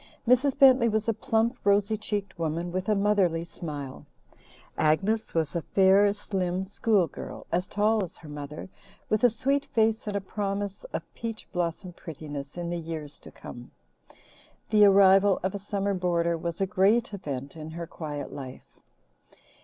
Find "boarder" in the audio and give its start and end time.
15.93-16.35